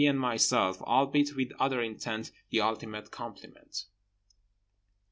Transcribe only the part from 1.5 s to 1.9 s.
other